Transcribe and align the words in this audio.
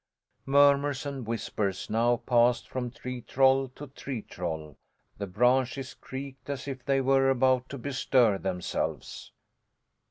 Murmurs 0.47 1.05
and 1.05 1.27
whispers 1.27 1.87
now 1.87 2.15
passed 2.17 2.67
from 2.67 2.89
tree 2.89 3.21
troll 3.21 3.67
to 3.75 3.85
tree 3.85 4.23
troll; 4.23 4.75
the 5.19 5.27
branches 5.27 5.93
creaked 5.93 6.49
as 6.49 6.67
if 6.67 6.83
they 6.83 6.99
were 7.01 7.29
about 7.29 7.69
to 7.69 7.77
bestir 7.77 8.39
themselves. 8.39 9.31